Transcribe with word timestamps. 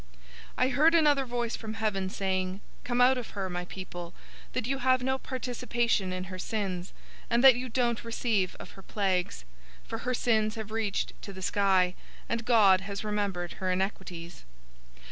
018:004 0.57 0.57
I 0.57 0.69
heard 0.69 0.95
another 0.95 1.25
voice 1.25 1.55
from 1.55 1.75
heaven, 1.75 2.09
saying, 2.09 2.59
"Come 2.83 3.01
out 3.01 3.19
of 3.19 3.29
her, 3.37 3.51
my 3.51 3.65
people, 3.65 4.15
that 4.53 4.65
you 4.65 4.79
have 4.79 5.03
no 5.03 5.19
participation 5.19 6.11
in 6.11 6.23
her 6.23 6.39
sins, 6.39 6.91
and 7.29 7.43
that 7.43 7.53
you 7.55 7.69
don't 7.69 8.03
receive 8.03 8.55
of 8.59 8.71
her 8.71 8.81
plagues, 8.81 9.45
018:005 9.83 9.87
for 9.89 9.97
her 9.99 10.13
sins 10.15 10.55
have 10.55 10.71
reached 10.71 11.21
to 11.21 11.31
the 11.31 11.43
sky, 11.43 11.93
and 12.27 12.45
God 12.45 12.81
has 12.81 13.03
remembered 13.03 13.53
her 13.61 13.71
iniquities. 13.71 14.43